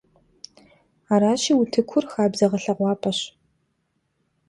[1.13, 3.19] Аращи, утыкур хабзэ гъэлъэгъуапӀэщ.